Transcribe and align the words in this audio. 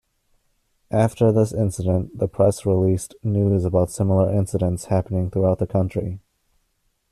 After 0.89 1.31
this 1.31 1.53
incident 1.53 2.17
the 2.17 2.27
press 2.27 2.65
released 2.65 3.13
news 3.23 3.65
about 3.65 3.91
similar 3.91 4.33
incidents 4.33 4.85
happening 4.85 5.29
throughout 5.29 5.59
the 5.59 5.67
country. 5.67 6.19